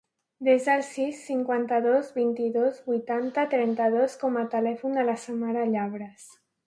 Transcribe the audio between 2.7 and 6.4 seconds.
vuitanta, trenta-dos com a telèfon de la Samara Llabres.